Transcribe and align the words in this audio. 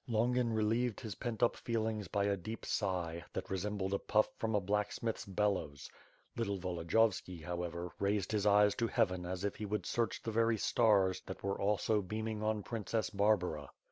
Longin 0.07 0.51
relieved 0.51 1.01
his 1.01 1.13
pent 1.13 1.43
up 1.43 1.55
feelings 1.55 2.07
by 2.07 2.23
a 2.23 2.35
deep 2.35 2.65
sigh, 2.65 3.23
that 3.33 3.51
resembled 3.51 3.93
a 3.93 3.99
puff 3.99 4.27
from 4.39 4.55
a 4.55 4.59
blacksmith's 4.59 5.27
bellows. 5.27 5.91
Little 6.35 6.57
Volodi 6.57 6.89
yovski, 6.89 7.43
however, 7.43 7.91
raised 7.99 8.31
his 8.31 8.47
eyes 8.47 8.73
to 8.77 8.87
heaven 8.87 9.27
as 9.27 9.43
if 9.43 9.57
he 9.57 9.65
would 9.67 9.85
search 9.85 10.23
the 10.23 10.31
very 10.31 10.57
stars 10.57 11.21
that 11.27 11.43
were 11.43 11.61
also 11.61 12.01
beaming 12.01 12.41
,on 12.41 12.63
Princess 12.63 13.11
Barbara. 13.11 13.69